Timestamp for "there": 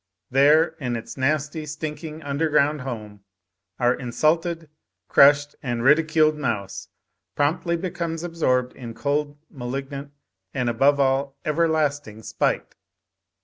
0.31-0.69